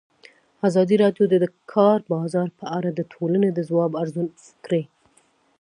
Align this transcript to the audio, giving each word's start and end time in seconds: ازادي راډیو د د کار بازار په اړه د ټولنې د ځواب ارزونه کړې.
ازادي 0.67 0.95
راډیو 1.03 1.25
د 1.29 1.35
د 1.43 1.45
کار 1.73 1.99
بازار 2.13 2.47
په 2.59 2.65
اړه 2.77 2.89
د 2.93 2.99
ټولنې 3.13 3.49
د 3.53 3.59
ځواب 3.69 3.91
ارزونه 4.01 4.31
کړې. 4.65 4.83